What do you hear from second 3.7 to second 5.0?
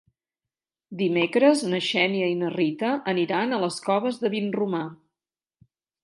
Coves de Vinromà.